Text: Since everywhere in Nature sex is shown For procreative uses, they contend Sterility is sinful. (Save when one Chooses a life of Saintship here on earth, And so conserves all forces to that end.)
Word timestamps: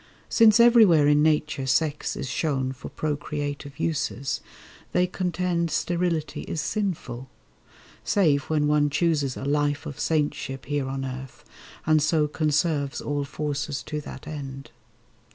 Since 0.29 0.59
everywhere 0.59 1.07
in 1.07 1.21
Nature 1.21 1.67
sex 1.67 2.15
is 2.15 2.27
shown 2.27 2.71
For 2.71 2.89
procreative 2.89 3.77
uses, 3.79 4.41
they 4.93 5.05
contend 5.05 5.69
Sterility 5.69 6.41
is 6.41 6.59
sinful. 6.59 7.29
(Save 8.03 8.45
when 8.45 8.67
one 8.67 8.89
Chooses 8.89 9.37
a 9.37 9.45
life 9.45 9.85
of 9.85 9.99
Saintship 9.99 10.65
here 10.65 10.87
on 10.89 11.05
earth, 11.05 11.45
And 11.85 12.01
so 12.01 12.27
conserves 12.27 12.99
all 12.99 13.25
forces 13.25 13.83
to 13.83 14.01
that 14.01 14.25
end.) 14.27 14.71